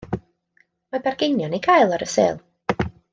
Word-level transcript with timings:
Mae 0.95 1.01
bargeinion 1.07 1.53
i 1.61 1.61
gael 1.69 1.93
ar 1.99 2.07
y 2.09 2.11
sêl. 2.17 2.41